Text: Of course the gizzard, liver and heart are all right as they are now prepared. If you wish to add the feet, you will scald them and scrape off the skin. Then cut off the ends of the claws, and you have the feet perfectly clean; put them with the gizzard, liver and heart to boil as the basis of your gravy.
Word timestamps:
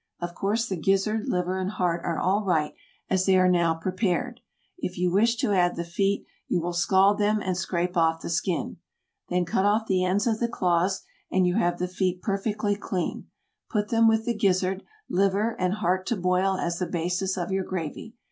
Of 0.19 0.33
course 0.33 0.67
the 0.67 0.77
gizzard, 0.81 1.27
liver 1.27 1.59
and 1.59 1.69
heart 1.69 2.01
are 2.03 2.17
all 2.17 2.43
right 2.43 2.73
as 3.07 3.27
they 3.27 3.37
are 3.37 3.47
now 3.47 3.75
prepared. 3.75 4.39
If 4.79 4.97
you 4.97 5.11
wish 5.11 5.35
to 5.35 5.51
add 5.53 5.75
the 5.75 5.83
feet, 5.83 6.25
you 6.47 6.59
will 6.59 6.73
scald 6.73 7.19
them 7.19 7.39
and 7.39 7.55
scrape 7.55 7.95
off 7.95 8.21
the 8.23 8.29
skin. 8.31 8.77
Then 9.29 9.45
cut 9.45 9.63
off 9.63 9.85
the 9.85 10.03
ends 10.03 10.25
of 10.25 10.39
the 10.39 10.47
claws, 10.47 11.03
and 11.31 11.45
you 11.45 11.53
have 11.53 11.77
the 11.77 11.87
feet 11.87 12.23
perfectly 12.23 12.75
clean; 12.75 13.27
put 13.69 13.89
them 13.89 14.07
with 14.07 14.25
the 14.25 14.33
gizzard, 14.33 14.81
liver 15.07 15.55
and 15.59 15.75
heart 15.75 16.07
to 16.07 16.15
boil 16.15 16.57
as 16.57 16.79
the 16.79 16.87
basis 16.87 17.37
of 17.37 17.51
your 17.51 17.63
gravy. 17.63 18.15